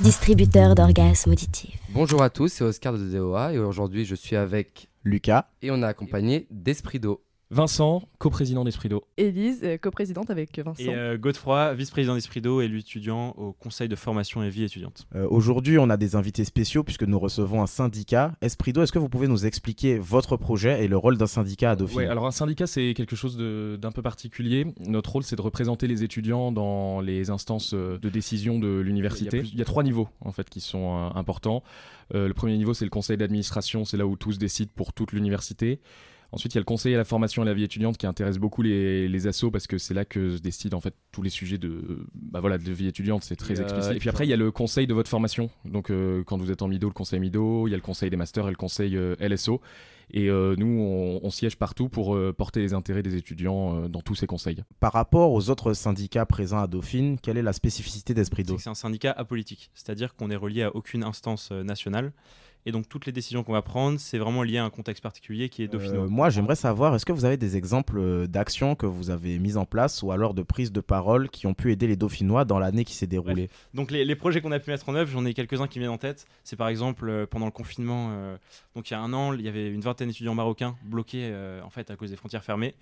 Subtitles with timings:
[0.00, 1.78] distributeur d'orgasmes auditifs.
[1.90, 5.50] Bonjour à tous, c'est Oscar de DOA et aujourd'hui je suis avec Lucas.
[5.62, 7.22] et on est accompagné d'Esprit d'eau.
[7.52, 9.02] Vincent, coprésident d'Esprit d'eau.
[9.16, 10.84] Élise, euh, coprésidente avec Vincent.
[10.84, 14.62] Et euh, Godefroy, vice-président d'Esprit d'eau et lui étudiant au Conseil de formation et vie
[14.62, 15.08] étudiante.
[15.16, 18.34] Euh, Aujourd'hui, on a des invités spéciaux puisque nous recevons un syndicat.
[18.40, 21.72] Esprit d'eau, est-ce que vous pouvez nous expliquer votre projet et le rôle d'un syndicat
[21.72, 24.66] à Dauphine Ouais, alors un syndicat, c'est quelque chose de- d'un peu particulier.
[24.86, 29.38] Notre rôle, c'est de représenter les étudiants dans les instances euh, de décision de l'université.
[29.38, 31.64] Il y a Il, y a trois niveaux, en fait, qui sont euh, importants.
[32.14, 33.84] Euh, le premier niveau, c'est le conseil d'administration.
[33.84, 35.80] C'est là où tous décident pour toute l'université.
[36.32, 38.06] Ensuite, il y a le conseil à la formation et à la vie étudiante qui
[38.06, 41.22] intéresse beaucoup les, les assos parce que c'est là que se décident en fait tous
[41.22, 43.92] les sujets de, bah voilà, de vie étudiante, c'est très euh, explicite.
[43.92, 45.50] et puis après, il y a le conseil de votre formation.
[45.64, 48.10] Donc, euh, quand vous êtes en MIDO, le conseil MIDO, il y a le conseil
[48.10, 49.60] des masters et le conseil euh, LSO.
[50.12, 53.88] Et euh, nous, on, on siège partout pour euh, porter les intérêts des étudiants euh,
[53.88, 54.64] dans tous ces conseils.
[54.80, 58.56] Par rapport aux autres syndicats présents à Dauphine, quelle est la spécificité d'Esprit C'est d'eau
[58.56, 62.12] que c'est un syndicat apolitique, c'est-à-dire qu'on est relié à aucune instance nationale.
[62.66, 65.48] Et donc toutes les décisions qu'on va prendre, c'est vraiment lié à un contexte particulier
[65.48, 66.04] qui est dauphinois.
[66.04, 69.38] Euh, Moi, j'aimerais savoir, est-ce que vous avez des exemples euh, d'actions que vous avez
[69.38, 72.44] mises en place ou alors de prises de parole qui ont pu aider les Dauphinois
[72.44, 73.48] dans l'année qui s'est déroulée?
[73.72, 75.84] Donc les, les projets qu'on a pu mettre en œuvre, j'en ai quelques-uns qui me
[75.84, 76.26] viennent en tête.
[76.44, 78.36] C'est par exemple euh, pendant le confinement, euh,
[78.74, 81.32] donc il y a un an, il y avait une vingtaine d'étudiants marocains bloqués
[81.64, 82.74] en fait à cause des frontières fermées,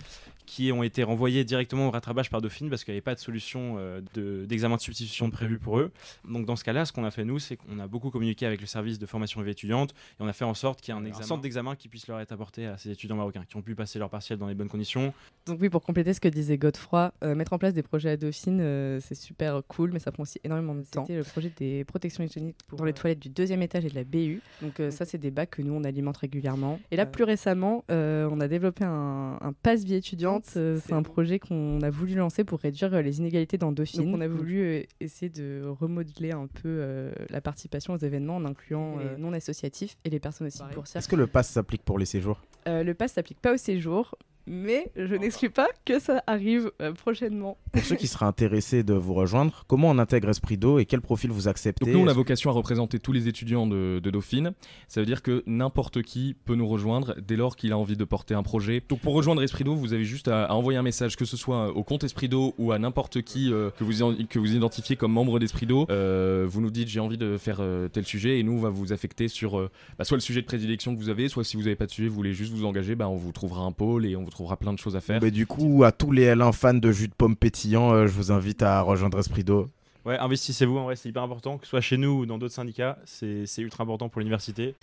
[0.46, 3.20] qui ont été renvoyés directement au rattrapage par Dauphine parce qu'il n'y avait pas de
[3.20, 3.76] solution
[4.14, 5.90] de- d'examen de substitution prévu pour eux.
[6.28, 8.60] Donc dans ce cas-là, ce qu'on a fait nous, c'est qu'on a beaucoup communiqué avec
[8.60, 11.04] le service de formation et et on a fait en sorte qu'il y ait un,
[11.04, 13.62] examen- un centre d'examen qui puisse leur être apporté à ces étudiants marocains qui ont
[13.62, 15.12] pu passer leur partiel dans les bonnes conditions.
[15.46, 18.16] Donc oui, pour compléter ce que disait Godefroy, euh, mettre en place des projets à
[18.16, 21.04] Dauphine, euh, c'est super cool, mais ça prend aussi énormément de temps.
[21.06, 23.94] C'était le projet des protections hygiéniques pour, dans les toilettes du deuxième étage et de
[23.94, 24.40] la BU.
[24.62, 26.78] Donc euh, ça, c'est des bacs que nous, on alimente régulièrement.
[26.90, 30.44] Et là, plus récemment, euh, on a développé un, un pass vie étudiante.
[30.56, 34.04] Euh, c'est un projet qu'on a voulu lancer pour réduire euh, les inégalités dans Dauphine.
[34.04, 38.36] Donc, on a voulu euh, essayer de remodeler un peu euh, la participation aux événements
[38.36, 41.00] en incluant les non associatifs et les personnes aussi boursières.
[41.00, 42.40] Est-ce que le pass s'applique pour les séjours?
[42.66, 44.16] Euh, le pass s'applique pas au séjour,
[44.48, 47.58] mais je n'exclus pas que ça arrive euh, prochainement.
[47.72, 51.00] Pour ceux qui seraient intéressés de vous rejoindre, comment on intègre Esprit d'eau et quel
[51.00, 54.10] profil vous acceptez Donc nous, on a vocation à représenter tous les étudiants de, de
[54.10, 54.52] Dauphine.
[54.88, 58.04] Ça veut dire que n'importe qui peut nous rejoindre dès lors qu'il a envie de
[58.04, 58.82] porter un projet.
[58.88, 61.36] Donc pour rejoindre Esprit d'eau, vous avez juste à, à envoyer un message, que ce
[61.36, 63.92] soit au compte Esprit d'eau ou à n'importe qui euh, que, vous,
[64.26, 65.86] que vous identifiez comme membre d'Esprit d'eau.
[65.90, 68.70] Euh, vous nous dites j'ai envie de faire euh, tel sujet et nous on va
[68.70, 71.56] vous affecter sur euh, bah, soit le sujet de prédilection que vous avez, soit si
[71.56, 73.72] vous n'avez pas de sujet, vous voulez juste vous engager, bah, on vous trouvera un
[73.72, 75.20] pôle et on vous trouvera plein de choses à faire.
[75.20, 78.12] Mais du coup, à tous les L1 fans de jus de pomme pétillant, euh, je
[78.12, 79.66] vous invite à rejoindre Esprit d'eau.
[80.04, 82.54] Ouais, investissez-vous, en vrai, c'est hyper important, que ce soit chez nous ou dans d'autres
[82.54, 84.76] syndicats, c'est c'est ultra important pour l'université.